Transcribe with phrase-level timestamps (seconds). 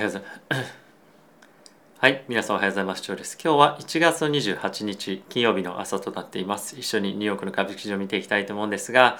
[0.00, 0.80] はようございます。
[2.00, 3.02] はい、皆さんおはようございます。
[3.04, 6.78] 今日は1月28日金曜日の朝となっています。
[6.78, 9.18] 一緒にニューヨークの株式市場を見ていきたいと思うんですが、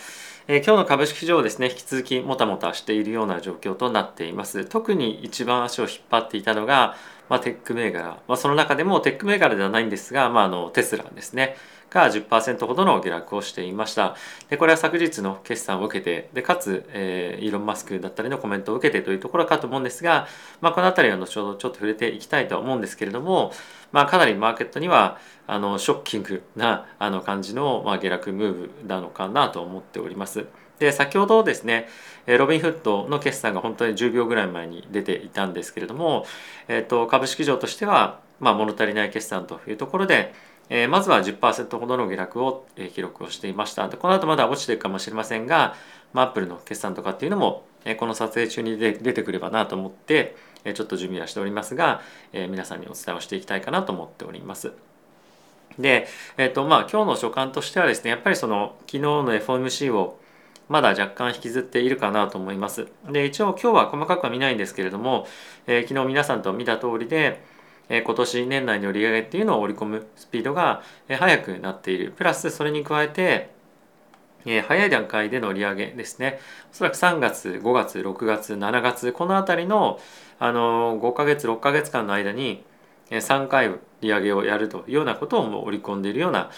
[0.49, 4.65] えー、今日の株式市場はですね、引き続きもたもたしているような状況となっています。
[4.65, 6.97] 特に一番足を引っ張っていたのが、
[7.29, 11.57] まあ、テック銘柄、まあ、その中でもテック銘柄ではないんですが、まあ、あのテスラですね。
[11.91, 14.17] が10%ほどの下落をしていました。
[14.49, 20.29] でこれは昨日の決算を受けてでかつ、えー、イーロン・マスクだったりのコメントを受けてというところかと思うんですが、
[20.61, 23.53] まあ、この辺りは後ほどちょっと触れていきたいと思うんですけれども、
[23.93, 30.47] まあ、かなりマーケットにはあのショッキングなあの感じの、まあ、下落ムーブなのかなと思っております。
[30.79, 31.89] で先ほどですね
[32.27, 36.27] ロビンフッドの決算が本当に10秒ぐらい前に出ていたんですけれども、
[36.69, 40.33] えーと、株式上としては、まあ、物足りない決算というところで
[40.71, 45.75] えー、まずは10%ほどの下落を、え、記録をしていましたでこの後まだ落ちていくかもしれませんが、
[46.13, 52.01] まあ、アップルの決算とかっていうのも、えー、この撮影中に出てくればなと思って、えー、ちょっと準備はしておりますが、
[52.33, 54.73] えー、皆さんにお伝えをしていきたいかなと思っております。
[55.79, 60.21] で、えーとまあ、今日の所感としてはですねやっぱりその昨日の FOMC を
[60.69, 62.87] まだ若干引きずっているかなと思います。
[63.11, 65.27] で一応今日は細かくは見ないんですけれども、
[65.67, 67.43] えー、昨日皆さんと見た通りで、
[67.91, 73.51] え今年年内の利上げっていうのを織り込むスピードが速くなっているプラスそれに加えて
[74.47, 76.41] え早い段階での利上げですね
[76.73, 80.01] おそらく3月5月6月7月この辺りの
[80.39, 82.65] あの5ヶ月6ヶ月間の間に
[83.11, 86.51] 3回利上げをやるというようなことをもう織り込んでいるような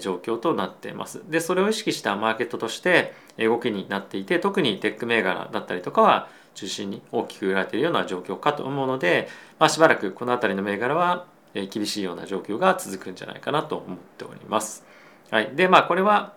[0.00, 1.22] 状況となっています。
[1.28, 11.26] でそれを意識したマーケットとして動きになっていて特にテック銘柄だったりとかは中心に大きく売られているような状況かと思うので、まあ、しばらくこの辺りの銘柄は
[11.70, 14.84] 厳しいような状況が続くんじゃないかなと思っております。
[15.30, 16.34] はい、でまあこれは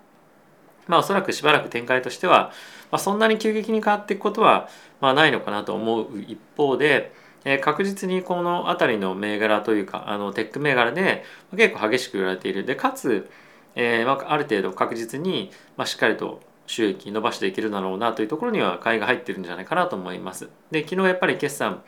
[0.88, 2.52] まあおそらくしばらく展開としては、
[2.92, 4.67] まあ、そんなに急激に変わっていくことは、
[5.00, 7.14] まあ、ないのかなと思う一方で、
[7.45, 11.23] えー、確実にこの辺りの銘柄というかあのテック銘柄で
[11.56, 13.30] 結構激しく売られているでかつ、
[13.75, 20.50] えーまあ、ある程度確実に、まあ、しっかりと収益伸ばしていけるだろうなというところには買いが入ってるんじゃないかなと思います。
[20.69, 21.81] で昨日やっぱり決算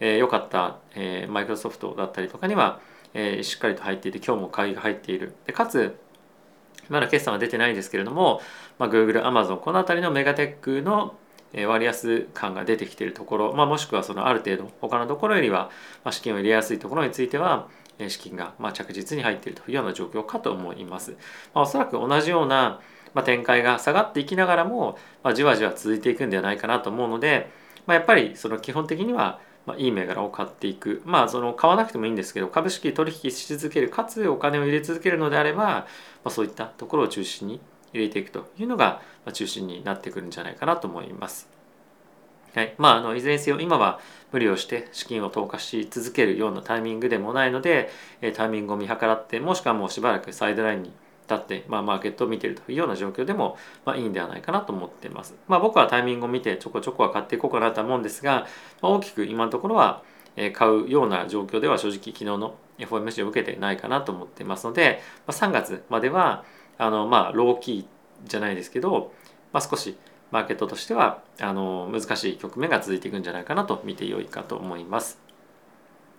[0.00, 0.78] 良、えー、かった
[1.28, 2.80] マイクロソフトだったりとかには、
[3.12, 5.34] えー、しっかりと入っていて今日も買いが入っている。
[5.46, 5.94] でかつ
[6.88, 8.40] まだ決算は出てないですけれども、
[8.78, 11.14] まあ、Google、Amazon この辺りのメガテックの
[11.66, 15.70] 割安感が出てきているところ、まあ、もしくはそのある程度他のところよりは
[16.10, 17.68] 資金を入れやすいところについては
[18.08, 21.12] 資金がま着実に入っているというような状況かと思います。
[21.54, 22.80] まあ、おそらく同じような
[23.14, 27.50] ま、展開が下がっていきながらも、ま、じわじわ続いていくんではないかなと思うので、
[27.86, 35.86] ま、やっぱりその基本的には、まあ、いい銘柄を買っていくまあその買わなくてもいいんですけど株式取引し続けるかつお金を入れ続けるのであれば、ま
[36.24, 37.60] あ、そういったところを中心に
[37.92, 39.02] 入れていくというのが
[39.32, 41.61] 中心になってくるんじゃないかなと思います。
[42.54, 43.98] はいまあ、あのいずれにせよ今は
[44.30, 47.90] 無理をして資金を投下し続けるようなタイミングでもないので
[48.34, 50.92] タイミングを見計らってもしくはもうしばらくサイドラインに
[51.22, 55.34] 立って、まあ、マーケットを見てるというような状況でも、まあ、いいんではないかなと思っています。
[55.48, 58.46] まあ、僕はタイミングを見てちょこちょこは買っていこうかなと思うんですが、
[58.80, 60.02] まあ、大きく今のところは
[60.52, 66.44] 買うような状況では正直昨日の FOMC を受けてないかなと思っていますので、まあ、3月までは
[66.78, 69.12] あのまあローキーじゃないですけど、
[69.52, 69.96] まあ、少し
[70.32, 75.20] マーケットとしてはあの難しい局面が続いていくんじゃないかなと見てよいかと思います。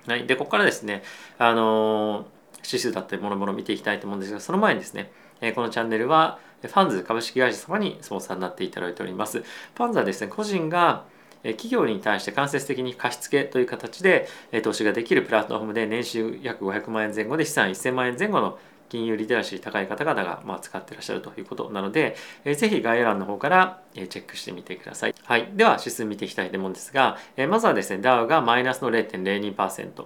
[0.07, 1.03] はい、でここからですね
[1.37, 2.25] あの
[2.65, 5.11] 指数だったりもろもろ見ていきたいと思うんですがその前にですね
[5.55, 9.39] このチャンネルはファンズ株式会社様にスポンサーになっていただいております。
[9.41, 11.03] ファンズはですね個人が
[11.43, 14.29] 企業に対して間接的に貸付という形で
[14.63, 18.57] 投資ができるプラットフォームで年収約500万円前後で資産1000万円前後の
[18.93, 22.15] 金融リテラシー高い方々がま使ってらっしゃるということなので、
[22.45, 25.15] えー、ぜひ概要欄の方からチェックしてみてください。
[25.23, 25.49] はい。
[25.55, 30.05] では指数見ていきたいと思うんですが、えまずはですね、ダウがマイナスの0.02%、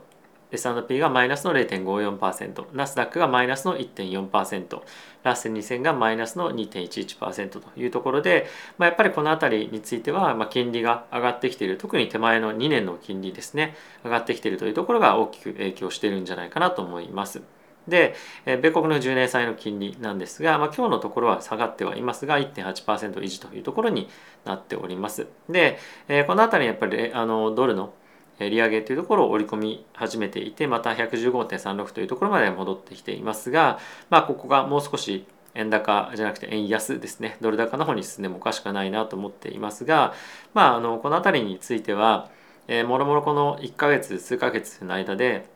[0.53, 4.81] S&P がマイナスの0.54%、ナスダックがマイナスの1.4%、
[5.23, 13.75] ラッセン2000がマイナスの2.11%というところで、まあ、やっぱりこの辺りについては、まあ、金利が上がってきている、特に手前の2年の金利ですね、
[14.05, 17.56] 上がってきているというところが大きく影響しているんじゃないかなと思います。
[17.87, 24.09] で、え米国の10年債の金利なんですが、まあ、今日のところは下がってはいますが、1.8%維持というところに
[24.45, 25.27] なっております。
[25.49, 27.93] で、えこの辺りやっぱりあのドルの
[28.39, 33.79] 利上げというところを織り込み始めていてまた115.36というところまで戻ってきていますが、
[34.09, 35.25] まあ、ここがもう少し
[35.55, 40.13] 円高じゃなくて円安ですねドル高の方に進んでもおかしくないなと思っていますが、
[40.53, 42.29] まあ、あのこの辺りについては、
[42.67, 45.49] えー、もろもろこの1ヶ月数ヶ月の間で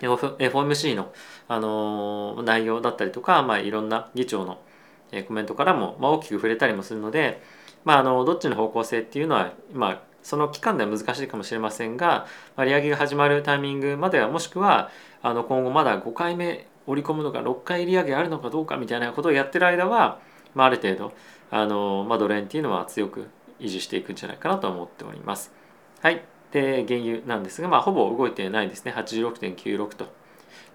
[0.00, 1.12] FOMC の、
[1.48, 4.60] あの、内容だったりとか、まあ、いろんな議長の
[5.26, 7.42] コメントからも、まあ、大きく触れたりもするので、
[7.84, 12.26] まあ、あのどっちの方向性っていうのは、まあ、その期間では難しいかもしれませんが、
[12.56, 14.90] まあ、利上げが始まるタイミングまではもしくは
[15.22, 20.20] あの今後まだ5回目織り込むのか6回利上げあるのかどうかみたいなことをやってる間は、
[20.54, 21.12] まあ、ある程度
[21.50, 23.28] あの、まあ、ドル円っていうのは強く
[23.60, 25.52] 維持していくんじゃないかなと思っております。
[26.00, 26.39] はい。
[26.52, 28.92] で、原油なんですが、まあ、ほぼ動いてないですね。
[28.96, 30.06] 86.96と。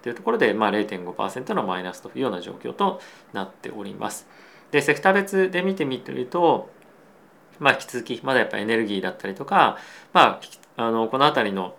[0.02, 3.00] というところで、まあ、0.5%のマイナスというような状況と
[3.32, 4.26] なっております。
[4.70, 6.70] で、セクター別で見てみると、
[7.58, 9.78] まあ、引き続きまだやっぱエネルギーだったりとか、
[10.12, 10.40] ま
[10.76, 11.76] あ、あのこの辺りの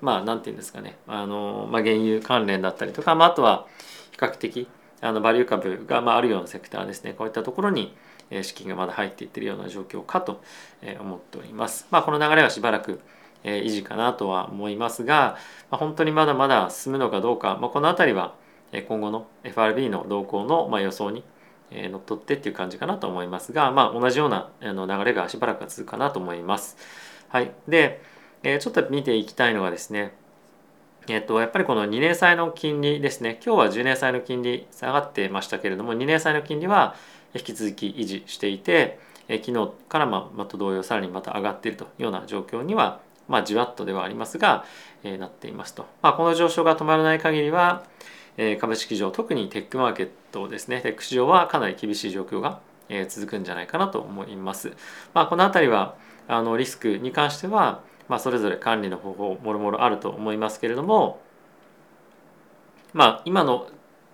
[0.00, 3.66] まあ何て言うんですかねあの、まあ、原油関連だったりとか、まあ、あとは
[4.12, 4.68] 比較的
[5.00, 7.94] あのバリュー株が、まあ、あるようなセクターですねこういったところに
[8.42, 10.42] 資金がまだ入っていってるような状況かと
[10.98, 11.86] 思っております。
[11.90, 13.00] まあ、この流れはしばらく
[13.44, 15.36] 維持かなとは思いますが、
[15.70, 18.34] ま、本当にまだまだ進むのかどうか、まあ、この辺りは
[18.88, 21.22] 今後の FRB の動向のま予想に
[21.70, 26.76] え乗っ取ってっていう感じかなと思いますが、まあ、同じような流れがしばらくは続くかなと思います。
[27.28, 28.00] はい、で、
[28.42, 30.14] ちょっと見ていきたいのがですね
[31.06, 36.94] えっと、やっぱりこの2年債の金利ですね今日は10年債の金利下がってましたけれども2年債の金利は
[37.34, 38.98] 引き続き維持していて
[39.28, 44.64] え昨日からままた同様さらにまた上がっているというような状況にはまあじわっとではありますが、
[45.02, 47.84] えー、なっていますと、まあ、この上昇が止まらない限りは、
[48.36, 54.72] え株式市場特にテックマーケットですねテック市場はかなり厳しい状況が、え続くんじゃないかなと思います。
[55.14, 55.96] まあ、この辺りは
[56.28, 61.20] あのリスクに関しては、まあ、それぞれ管理の方法もろもろあると思いますけれども
[62.92, 63.68] まあ今の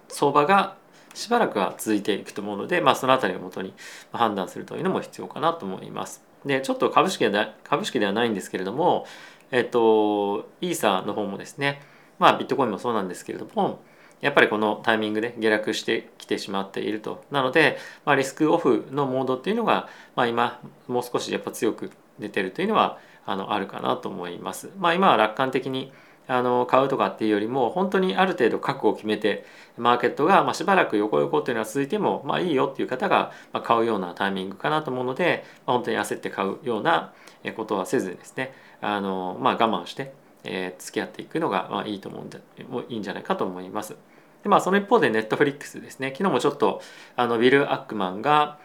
[0.09, 0.77] 相場が
[1.15, 3.75] しばらくは続いていくと思うので、まあ、その辺りをもとに
[4.13, 6.30] 判断するというのも必要かなと思います。
[6.45, 9.07] でちょっと株式で株式ではないんですけれども、
[9.51, 11.83] えっと、イーサの方もですね、
[12.19, 13.83] まあ、ビットコインもそうなんですけれども、
[14.21, 17.25] やっぱりこのタイミングで下落してきてしまっていると。
[17.31, 24.71] なので、まあ、リスクオフのモードっていうのが、まあ、今もう少しやっぱ強く出てるというのはあのあるかなと思います。
[24.79, 25.93] まあ、今は楽観的に
[26.31, 29.45] あの買うとかっていうよりも本当にある程度覚悟を決めて
[29.77, 37.13] マーケットがまあしばらく横横っていうのは続いてもまあいいよっていう方がまあ買うようなタイミングかなと思うので、まあ、本当に焦って買うような
[37.57, 40.13] ことはせずですねあの、まあ、我慢して
[40.45, 42.41] えー、付き合っていくのが、まあ、いいと思うんで
[42.89, 43.97] いいんじゃないかと思います。
[44.43, 46.81] でまあその一方でネットフリックスですね昨日もちょっと
[47.15, 48.59] あのウィル・アックマンが、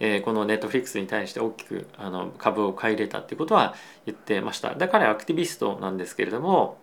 [0.00, 3.76] えー、このネットフリックスに対して大きくあの株を買い入れたっていうことは
[4.06, 6.78] 言ってましただからアクティビストなんですけれども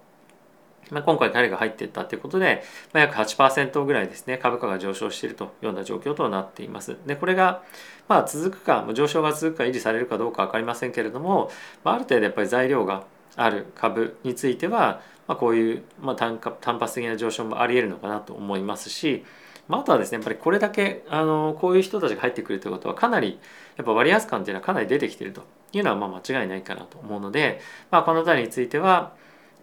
[0.92, 2.63] まあ、今回彼が入っていったということで、
[2.94, 6.98] まあ、約8%ぐらいですね株価が上昇しているというような状況となっています。
[7.06, 7.63] でこれが
[8.07, 11.51] まあ続くか上昇が続くか維持されるかどうか分かりませんけれども、
[11.84, 13.04] まあ、ある程度やっぱり材料が
[13.36, 19.24] ある株については、まあ、こういう、まあ、単単発的な上昇もありえるのかなと思いますし、
[19.68, 23.39] まあ、あとはですねやっぱりこれだけあのこういう人たちが入ってくるということはかなり
[23.75, 25.44] やっぱ割安感っていうのはかなり出てきていると
[25.74, 27.60] いうのはまあ間違いないかなと思うので、
[27.92, 29.13] まあ、この辺りについては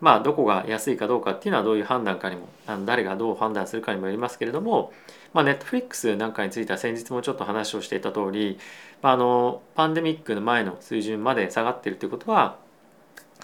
[0.05, 4.93] まあどこが安いかどうかっていうのはどういう判断かにもあの誰がどう判断するかにもよりますけれども、
[5.33, 8.59] まあ、ネットフリックスなんかについては先日もちょっと話をしていた通り、
[9.01, 12.59] まあ、あのパンデミックの前の水準まで下がっているということは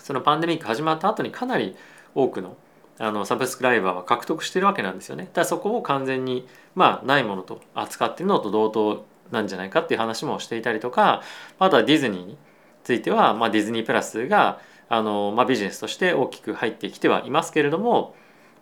[0.03, 1.75] そのパンデミック始まった後にかなり
[2.15, 2.59] 多くの
[2.99, 5.25] あのサブスクライバーは獲得してるわけなんですよね。
[5.25, 11.23] だからそこを完全にまあないものと扱ってるのと同等なんじゃないかっていう話もしていたりとか
[11.59, 12.37] あとはディズニーに
[12.85, 14.61] ついては、まあ、ディズニープラスが
[14.91, 18.15] あの、まあ、ビジネスとして大きく入ってきてはいますけれども、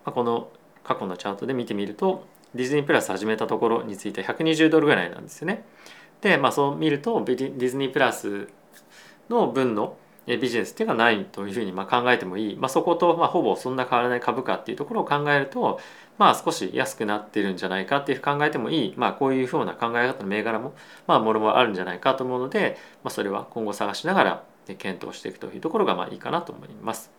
[0.05, 0.51] まあ、この
[0.85, 5.65] 過去のチャートで見てみるとディズニープラス始めたところについて120ドルぐらいなんですよね。
[6.21, 8.49] で、まあ、そう見るとディズニープラス
[9.29, 15.81] の分のビジネスっていうのはないというふうにま考えてもいい、まあ、そことまほぼそんな変わらない株価っていうところを考えると
[16.19, 20.75] まあ少し安くなってるんじゃないかっていう考えてもいい、まあ、こういうふうな考え方の銘柄も
[21.07, 24.45] まあもろもろあるんじゃないかと思うので、まあ、それは今後探しながら
[24.75, 27.11] 検討していくというところがまあいいかなと思います。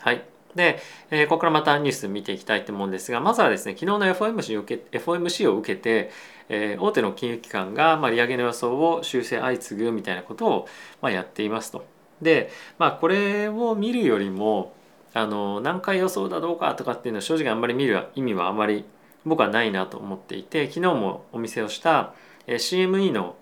[0.00, 0.22] はい。
[0.54, 6.10] で、えー、ここからまたニュース見ていきたいと思うんですが、まずはですね、昨日の FOMC を受け FOMC を受けて、
[6.48, 10.68] えー、大手の金融機関が、まあ、利上げの予想を修正相次ぐみたいなことを、
[11.00, 11.84] まあ、やっていますと。
[12.22, 14.74] で、まあ、これを見るよりも、
[15.16, 18.84] あの何回予想だどうかとかっていうのは正直あんまり見る意味はあまり
[19.24, 22.14] 僕はないなと思っていて昨日もお見せをした
[22.48, 23.36] CME の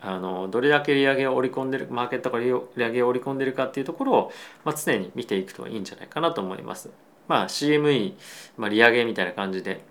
[0.00, 4.32] あのどれだけ利上げを織り込んでるマーケットが利上げを織り込んでるかっていうところを、
[4.64, 6.90] まあ、常に見ていくといいんじゃないかなと思います。
[7.26, 8.14] まあ、CME、
[8.56, 9.84] まあ、利上げみたいな感じで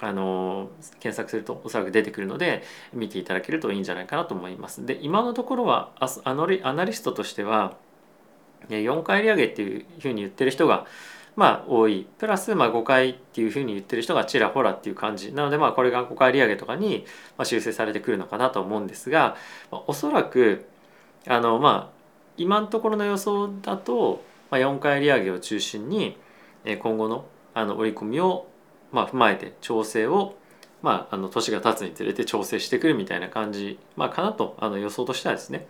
[0.00, 4.84] あの検索するとおそらく出てくるので見ていただけるといいんじゃないかなと思います。
[4.84, 5.92] で今のところは
[6.24, 7.76] アナリストとしては
[8.68, 10.86] 4回利上げっていうふうに言ってる人が
[11.36, 12.06] まあ多い。
[12.18, 15.32] プラスまあ5回っていうふうに言ってる人がちらほらっていう感じ。
[15.32, 17.04] なのでまあこれが5回利上げとかに
[17.42, 19.36] 修正されてくるのかなと思うんですが
[19.70, 20.66] おそらく
[21.26, 21.94] あのまあ
[22.36, 26.16] 今のところの予想だと、まあ、4回利上げを中心に
[26.64, 28.48] 今後のあの織り込みを
[28.92, 30.36] まあ踏まえて調整を
[30.82, 35.66] まあ、あの年が経つにつれて調整してくるみたいな感じ、まあ、かなとあの予想としてはですね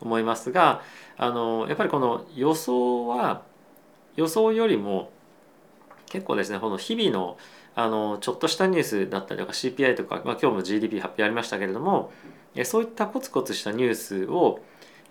[0.00, 0.82] 思いますが
[1.16, 3.42] あのやっぱりこの予想は
[4.16, 5.10] 予想よりも
[6.06, 7.36] 結構ですねこの日々の
[7.74, 12.12] あのちょっとしたニュースだったりとか CPI とか、まあ、今日も GDP 発表ありましたけれども
[12.64, 14.60] そういったコツコツしたニュースを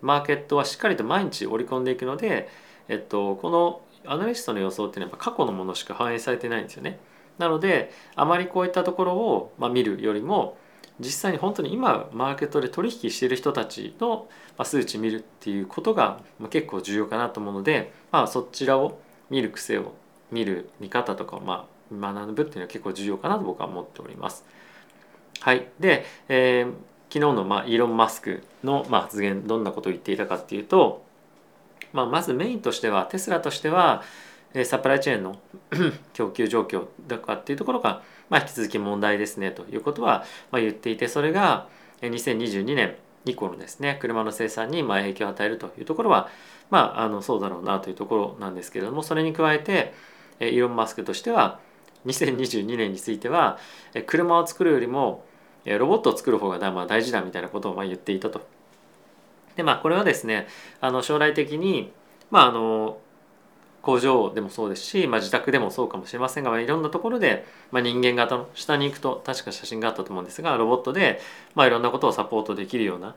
[0.02, 2.50] マーケットはしっかりと毎日織り込んでいくので、
[2.88, 7.00] えっと、このアナリストの予想っていうのは過去のものしか反映されてないんですよね。
[7.38, 10.58] なのであまりこういったところを、まあ、見るよりも
[11.00, 14.28] 実際に本当に今マーケットで取引している人たちの
[14.64, 16.20] 数値見るっていうことが
[16.50, 19.94] 結構重要かなと思うので、まあ、そちらを見る癖を
[20.32, 24.46] 見る見方とかをまあ学ぶっていうのは結構重要かなと僕は思っております。
[25.40, 26.72] はい、で、えー、
[27.10, 31.04] 昨日のまあイーロン・マスクのまあ発言どんなことを言っていたかっていうと、
[31.94, 34.04] まあ、まずメインとしてはテスラとしては
[34.66, 35.38] サプライチェーンの
[36.14, 41.68] 供給状況だかっていうところが、まあ、引き続き問題ですねということは、まあ、言っていてそれが
[42.02, 42.96] 2022年
[43.26, 46.30] 以降のですね車の生産にま影響を与えるというところは、
[46.72, 49.94] まあ、あのそうだろうなというところなんですけれどもそれに加えて
[50.40, 51.60] イーロン・マスクとしては
[52.06, 53.60] 2022年については
[54.08, 55.26] 車を作るよりも
[55.66, 58.42] ロボットを作る方が大事だみたいなことをまあ言っていたと。
[59.56, 60.48] でまあこれはですね
[60.80, 61.92] あの将来的に
[62.32, 62.98] まああの
[63.82, 71.20] 工場でもそうですし、まあ、自宅でもそうかもしれませんが、まあ、いろんなところで、まあ、人間型の下に行くと確か写真があったと思うんですがロボットで、
[71.56, 73.16] まあ、いろんなことをサポートできるような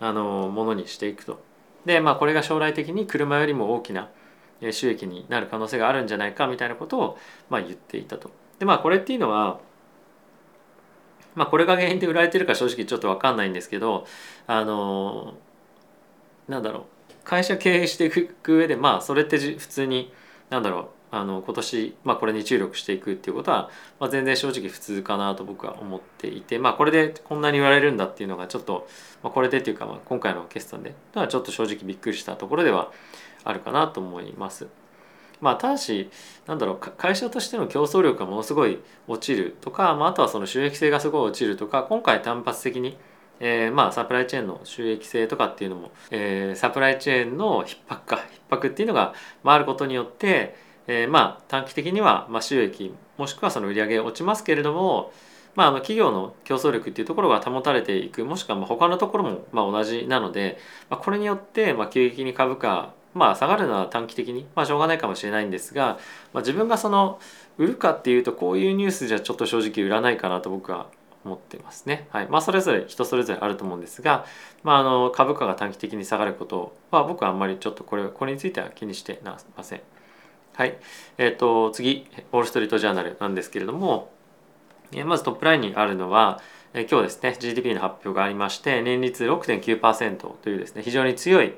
[0.00, 1.40] あのものにしていくと。
[1.84, 4.10] でまあこれが将来的に車よりも大きな
[4.70, 8.30] 収益になる可能性があるんじゃないかみたいなことを、まあ、言っていたと。
[8.58, 9.60] でまあこれっていうのは
[11.34, 14.06] まあこれが原因で売られてるか正直ちょっと分かんないんですけど
[14.46, 15.34] あの
[16.48, 16.84] なんだろう
[17.24, 20.12] 会社経営していく上でまあそれって普通に
[20.50, 28.86] 何だろうあの今年、まあ、これに注力していくっていうことは、まあ、全然正直普通かなと僕は思っていて、まあ、これでこんなに言われるんだっていうのがちょっと、
[29.22, 32.92] まあ、これでっていうか、まあ、今回の決算ではちょっと正直びっくりしたところでは
[33.42, 34.68] あるかなと思います。
[35.40, 36.10] まあ、ただし
[36.46, 42.98] なんだろう会社としての競争力がものすごい落ちるとか、まあ、あとはその収益性がすごい落ちるとか今回単発的に
[43.40, 48.16] えー、まあサプライチェーンの収益性とかっていうのも、えー、サプライチェーンの逼迫か
[48.50, 50.54] 逼迫っていうのが、まあ、あることによって、
[50.86, 55.12] えー、まあ短期的には、まあ、収益もしくはその売り上げ落ちますけれども、
[55.54, 60.58] まあ、あの企業の競争力っていうところが保たれていくもしくはまあ他のところもまあ同じなので、
[60.90, 65.98] まあ、これによってまあ急激に株価まあ下がるのは短期的にまあしょうがないかもしれないんですが、
[66.32, 67.18] まあ、自分がその
[67.58, 70.86] 売るかっていうとこういうニュースじゃちょっと正直売らないかなと僕は
[71.24, 72.06] 思ってますね。
[72.10, 74.24] はいまあ、それぞれ人それぞれあると思うんですが、
[74.62, 79.80] まあ、あの株価が短期的に下がることは僕はあんまりちょっとこれこれについては気にしてなません。
[80.54, 80.78] はい、
[81.16, 84.10] えーと、次ウォール・ストリート・ジャーナルなんですけれども
[85.06, 86.42] まずトップラインにあるのは
[86.74, 91.54] 今日ですね GDP の発表がありまして年率6.9%というですね非常に強い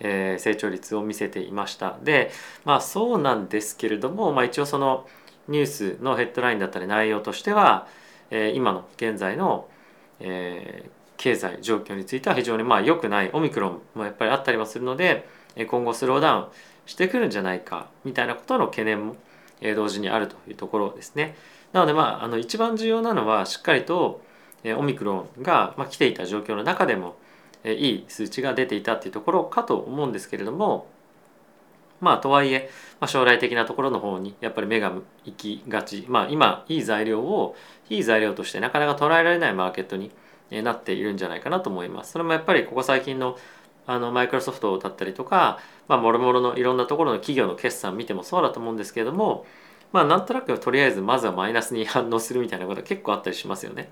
[0.00, 2.30] 成長率を見せていましたで
[2.64, 5.06] まあそうなんですけれども、まあ、一応その
[5.48, 7.86] ニュースのヘッドラインだったり内容としては
[8.30, 9.68] え今の現在の、
[10.20, 10.88] え
[11.20, 15.28] 経済状況については非常にまあ良くないオミクロンもやっぱりあったりもするので
[15.68, 16.46] 今後スローダウン
[16.86, 19.16] してくるんじゃないかみたいなことの懸念も
[19.76, 21.36] 同時にあるというところですね。
[21.74, 24.22] なのでまああの一番重要なのはしっかりと
[24.64, 27.16] オミクロンが来ていた状況の中でも
[27.66, 30.86] いい数値が出ていたっていうところかと思うんですけれども
[32.00, 34.92] まあとはいえ、まあ、将来的なところの方にやっぱり目が
[35.24, 37.54] 行きがち、まあ、今いい材料を
[37.88, 40.10] いい材料としてなかなか捉えられないマーケットに
[40.50, 42.12] なっているんじゃないかなと思います。
[42.12, 43.36] それもやっぱりここ最近の
[43.86, 49.46] あのマイクロソフトだったりとか、まあ、もろもろのいろんなところの企業の決算見てもそうだと思うんですけれども、
[49.92, 53.90] まあ、なんとなくとりあえずまずはマイナスに反応するみたいなことが結構あったりしますよね。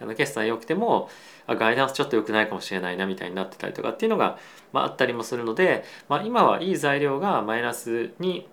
[0.00, 1.08] あの決算良くても
[1.46, 4.38] あガイダンスちょっと良くないかもしれないなみたいになってたりとかっていうのが、
[4.72, 8.48] まあ、あったりもするので、まあ、今はいい材料がマイナスに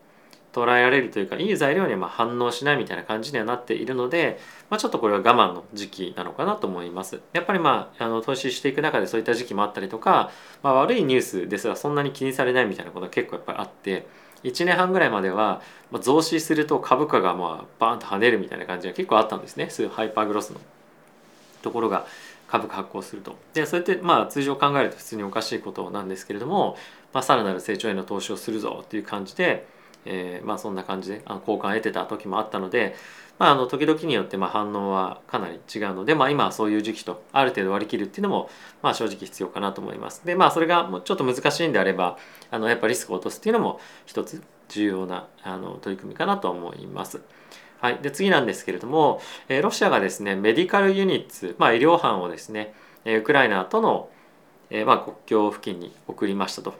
[0.55, 7.19] 捉えられるというかいい材料にはま反応しないみたいな感じにはなっているので、まあ、ちょっとこれは我慢の時期なのかなと思います。
[7.33, 10.31] やっぱりまああの投資していく中でそういった時期もあったりとか、
[10.63, 14.07] まあ、悪いニュースですらそんなに気にされないみたいなことが結構やっぱりあって
[14.43, 15.61] 1年半ぐらいまでは
[15.99, 20.61] 増資すると株価がまあバーンと跳ねるみたいな感じが結構あったんですねそういうハイパーグロスの
[21.65, 22.07] ところが
[22.47, 23.35] 株価発行すると。
[23.53, 26.77] でそれってまあ通常考えると普通におかしいことなんですけれども、
[27.11, 29.67] まあ、さらなる成長への投資をするぞっていう感じで
[30.05, 32.95] えー、まあそんな感じであの交換を得てた時もあったので、
[33.39, 38.49] まあ、あの時々によってまあ反応はかなり違うので、まあ、今はそういう時期とある程度割り切るっていうのも
[38.81, 40.25] まあ正直必要かなと思います。
[40.25, 42.17] でまあそれがちょっと難しいんであれば
[42.51, 47.21] あのやっぱリスクを落とすっていうのも一つ重要なあの取り組みかなと思います。
[47.81, 52.73] はい、で次なんですけれども、え、ロシアがですねメディカルユニッツ、まあ、医療班をですね
[53.05, 54.09] えウクライナとの、
[54.69, 56.73] え、まあ国境付近に送りましたと。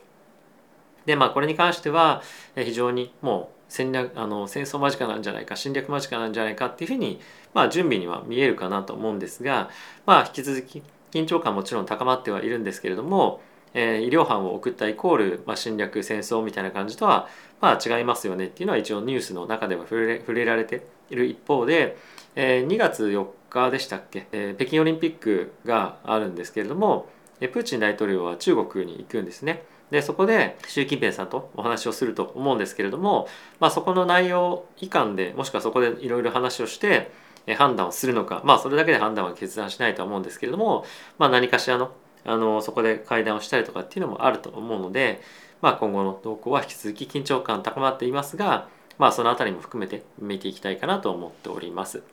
[1.06, 2.24] でまあこれに関しては
[2.56, 7.20] 非常にもう戦略あの戦争間近なんじゃないか侵略間近なんじゃないかっていうふうに、
[7.54, 9.70] まあ、準備には見えるかなと思うんですが、
[10.08, 13.42] まあ、引き続き緊張感もちろん高まってはいるんですけれども、
[13.74, 17.28] えー、医療班を送ったイコール、まあ、侵略戦争みたいな感じとは、
[17.62, 21.98] まあ、違いますよねっていうのは一応ニュースの中では触れ触れられている一方で、
[22.36, 27.08] えー、2月4日でしたっけ、えー、北京オリンピックがあるんですけれども
[27.42, 29.64] えプーチン大統領は中国に行くんですね。
[29.92, 33.28] でそこで習近平さんとお話をすると思うんですけれども、
[33.60, 37.12] まあ、そこの内容以下でもしくはそこでいろいろ話をして
[37.56, 40.86] 判断をするのかまあそれだけで判断は決断しないとは思うんですけれども、
[41.20, 41.92] まあ、何かしらの
[42.28, 45.22] あのそこで会談をしたりとかっていうのもあると思うので、
[45.62, 52.04] まあ、今後の動向は引き続き緊張感高まっていますが、まあ、その辺りも含めて見ていきたいかなと思っております。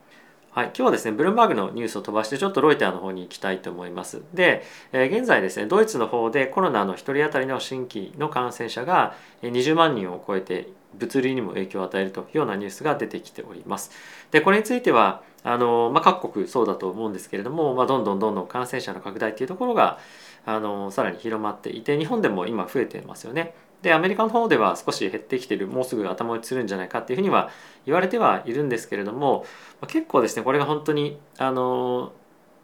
[0.51, 4.21] はい、今日はですね、ブルームバーグのニュースを飛ばして、ちょっとロイターの方に行きたいと思います。
[4.35, 13.89] で、えー、現在ですね、ドイツの方でコロナの1人当たりの新規の感染者が20万人を超えて、物流にも影響を与えるというようなニュースが出てきております。
[14.29, 19.97] で、これについては、あのまあ、各国そうだと思うんですけれども、まあ、どんどんどんどん感染者の拡大っていうところが
[20.45, 23.53] あのさらに広まっていて日本でも今増えてますよね。
[23.81, 27.49] でアメリカの方では少し減ってきてるもうすぐ頭打ちするんじゃないかっていうふうには
[27.85, 29.45] 言われてはいるんですけれども
[29.87, 32.13] 結構ですねこれが本当にあの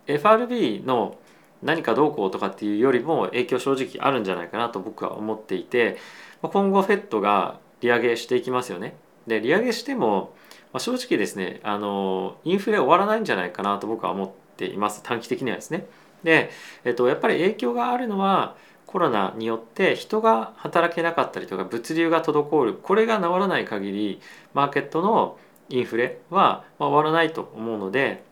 [0.08, 1.18] FRB の
[1.62, 5.98] 何かどうこうとかっていうよりも影響正直あるんじゃないかなと僕は思っていて
[6.42, 8.96] 今後 FED が利上げしていきますよね。
[9.28, 10.34] で利上げしても
[10.78, 15.86] 正直ですねあのインフレ終わらないんじゃないかなと僕は思っています短期的にはですね。
[16.24, 16.50] で、
[16.84, 24.22] えっと、やっぱり影響があるのはコロナによって人が働けなかったりとか物流が滞るこれが治らない限り
[24.54, 25.38] マーケットの
[25.70, 28.24] インフレは終わらないと思うので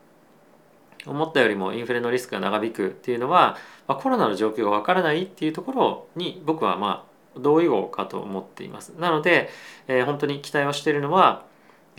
[1.06, 8.90] 思ったよりもインフレのリスクが長引くっていうのは、まコロナの状況がわからないっていうところに僕はまあ同意語かと思っています。
[8.98, 9.48] なので、
[9.86, 11.44] えー、本当に期待をしているのは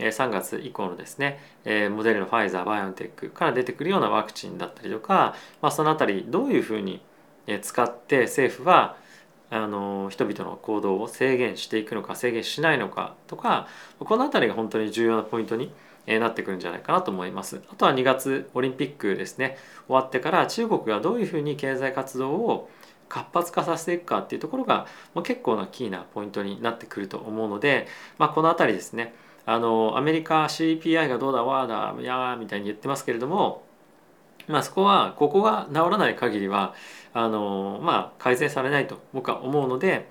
[0.08, 1.40] 3月以降のですね
[1.90, 7.02] モデルのファイザーバイオンテックから出てくるようなワクチンだったりとか、まあ、その辺りどういうふうに
[7.62, 8.96] 使って政府は
[9.50, 13.66] あの人々の行動を制限していくのか制限しないのかとか
[13.98, 15.72] この辺りが本当に重要なポイントに
[16.06, 17.60] なってくるんじゃないかなと思います。
[17.70, 22.70] あとは2月オリンピックですね終わってから中国がどういうふうに経済活動を
[23.08, 24.86] 活発化させていくかっていうところが
[25.24, 29.14] 結構なキーなポイントになってくると思うので、まあ、この辺りですね
[29.50, 33.64] あのアメリカ CPI がどうだわーだやーみたいに言ってますけれども
[34.46, 36.72] まあそこはここが治らない限りは
[37.12, 40.08] あのまあ改善されないと僕は思うので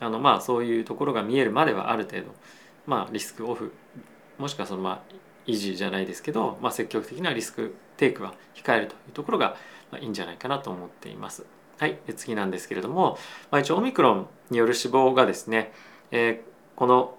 [0.00, 2.34] あのまあそういうところが見えるまではある程度
[2.86, 3.74] まあリスクオフ
[4.38, 5.14] もしくはそのまあ
[5.46, 9.56] 維持じゃないですけど、まあ、積極的なリスクテイクは控えるというところが
[10.00, 11.44] いいんじゃないかなと思っています。
[11.78, 13.18] はい、で次なんですけれども、
[13.50, 15.72] まあ、一応オミクロンによる死亡がですね、
[16.10, 17.17] えー、この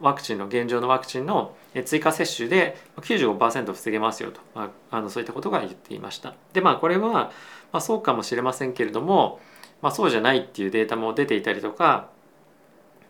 [0.00, 6.34] ワクチンの現状のワクチンの追加接種で95%防げますよと、まあ、あのそういったことが言っていました。
[6.52, 7.30] でまあこれは、ま
[7.72, 9.40] あ、そうかもしれませんけれども、
[9.80, 12.08] まあ、そうじゃないっていうデータも出ていたりとか、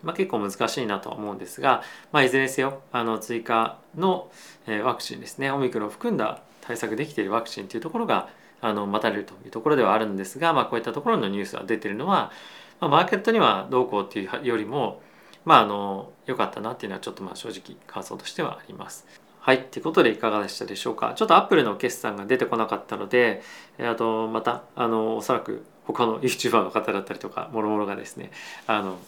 [0.03, 4.31] まあ、結構難しいなとは思うんですが、まあ、いずれにせよあの追加の
[4.85, 8.29] ワクチンですねオミクロンを含んだ対策できているワクチンというところが
[8.61, 12.31] あの待たれるというところではあるんですが、まあ、こういったところのニュースが出ているのは、
[12.81, 15.03] まあ、マーケットにはどうこうっていうよりも
[15.45, 19.07] まああの良かったなっていうのはちょっとまあ正直感想としてはあります。
[19.41, 19.65] はい。
[19.65, 21.15] ということでいかがでしたでしょうか。
[21.17, 23.43] ちょっとアップルの決算が出てこなかったので、
[23.81, 28.31] あとまた、あの、おそらく他の YouTuber の方だったりとか、もろもろがですね、
[28.69, 29.01] あの、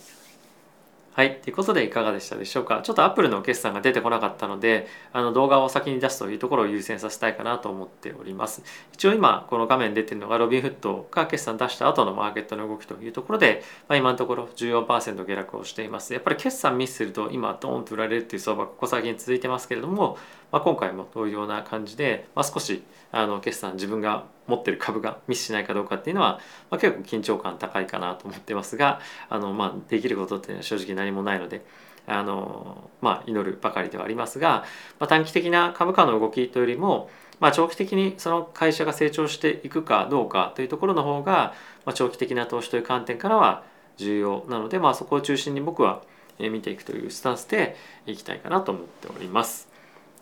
[1.14, 1.36] はい。
[1.42, 2.80] ということでいかがでしたでしょうか？
[2.82, 8.64] ちょっと Apple の決算が出てこなかったので、あの動画を先に出すというところを優先させたいかなと思っております。
[8.92, 16.12] 一応今、この画面出てるのがロビンフットが決算出した後のマーケットの動きというところで、まあ、今のところ14%下落をしています。
[16.12, 20.18] やっぱり決算ミスすると今ドーンと売られるっていう相場がここ最近続いてますけれども、
[20.50, 22.82] まあ、今回も同様な感じで、まあ、少し
[23.14, 31.64] あの決算自分が持ってる株がミスしないかどうかっていうのは、まあ、結構緊張感高いかなと思ってますがあの、まあ、できることっていうのは正直何もないので。
[32.06, 34.64] あのまあ、祈るばかりではありますが、
[34.98, 37.08] まあ、短期的な株価の動きというよりも、
[37.40, 41.54] まあ、長期的にその会社が成長していくかどうかというところの方が、
[41.86, 43.64] まあ、長期的な投資という観点からは
[43.96, 46.02] 重要なので、まあ、そこを中心に僕は
[46.38, 47.74] 見ていくというスタンスで
[48.04, 49.73] いきたいかなと思っております。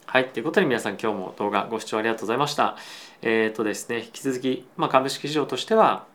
[0.06, 0.28] はい。
[0.28, 2.76] ということで皆さん今日も動画ご視聴ありがとうございました。
[3.22, 6.06] えっ、ー、とですね、引き続き、まあ、株式市場としては、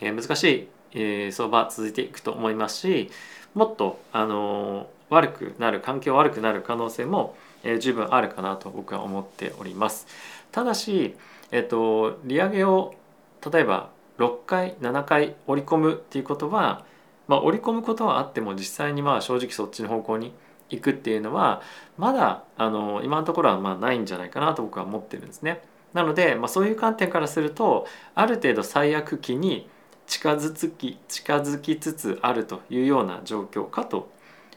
[0.00, 3.10] えー、難しい、えー、相場続いていくと思いますし、
[3.54, 10.06] もっと、あの悪くなる、環境悪くなる可能性も、え十分あるかなと僕は思っております。
[10.50, 11.14] ただし、
[11.52, 12.94] えっ、と、利上げを
[13.52, 16.84] 例えば6回7回織り込むっていうことは、
[17.28, 20.32] まあ、織り込むことはあっても実際にまあ正直そっちの方向に
[20.70, 21.62] 行くっていうのは
[21.96, 25.62] まだあの今のところはまあないんじゃないかなと僕は思ってるんですね。
[25.92, 29.68] なので、まあ、そういう観点からするとある程度最悪期に
[30.06, 34.10] 近づき近づきつつあるというような状況かと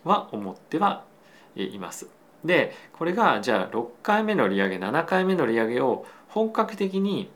[0.04, 1.04] は思っては
[1.56, 2.10] います。
[2.44, 7.30] でこれがじゃあ6回目の利上げ7回目の利上げを本格的に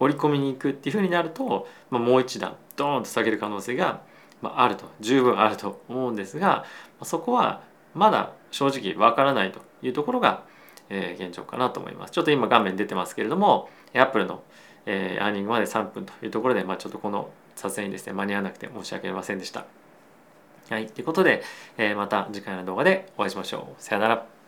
[0.00, 4.02] 織り込みに行くっていうふうになると、まあ、もう一段ドーンと下げる可能性が
[4.42, 6.64] あると十分あると思うんですが
[7.02, 7.62] そこは
[7.94, 10.44] まだ正直わからないというところが、
[10.88, 12.10] え現状かなと思います。
[12.10, 14.42] ちょっと今画面出てますけれども Apple の、
[14.86, 19.66] えー、アーニングまで3分というところで、まあ、ちょっとこの撮影にですね間に合わなくて申し訳ありませんでした。
[20.68, 21.42] はい、ということで、
[21.78, 23.82] えー、また次回の動画でお会いしましょう。
[23.82, 24.39] さよなら。